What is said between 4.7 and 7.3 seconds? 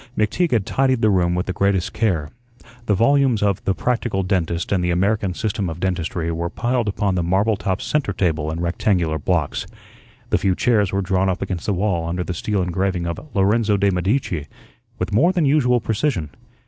and the "American System of Dentistry" were piled upon the